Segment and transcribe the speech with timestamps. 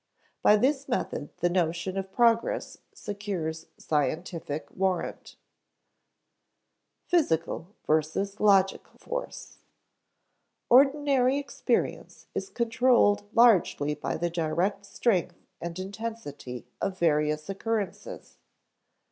[0.41, 5.35] By this method the notion of progress secures scientific warrant.
[7.05, 9.59] [Sidenote: Physical versus logical force]
[10.71, 18.39] Ordinary experience is controlled largely by the direct strength and intensity of various occurrences.